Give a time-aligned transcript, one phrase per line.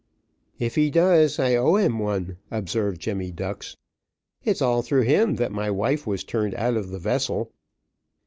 [0.57, 3.77] "If he does I owe him one," observed Jemmy Ducks.
[4.43, 7.53] "It's all through him that my wife was turned out of the vessel."